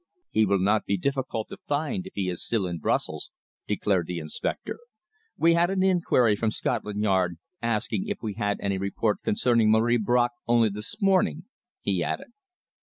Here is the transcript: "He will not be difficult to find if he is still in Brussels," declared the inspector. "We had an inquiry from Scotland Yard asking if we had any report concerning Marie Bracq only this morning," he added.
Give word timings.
"He 0.31 0.47
will 0.47 0.57
not 0.57 0.87
be 0.87 0.97
difficult 0.97 1.49
to 1.49 1.57
find 1.67 2.07
if 2.07 2.13
he 2.15 2.27
is 2.27 2.43
still 2.43 2.65
in 2.65 2.79
Brussels," 2.79 3.29
declared 3.67 4.07
the 4.07 4.17
inspector. 4.17 4.79
"We 5.37 5.53
had 5.53 5.69
an 5.69 5.83
inquiry 5.83 6.35
from 6.35 6.49
Scotland 6.49 6.99
Yard 7.03 7.37
asking 7.61 8.07
if 8.07 8.17
we 8.23 8.33
had 8.33 8.57
any 8.61 8.79
report 8.79 9.21
concerning 9.21 9.69
Marie 9.69 9.99
Bracq 9.99 10.29
only 10.47 10.69
this 10.69 10.99
morning," 11.03 11.43
he 11.81 12.03
added. 12.03 12.29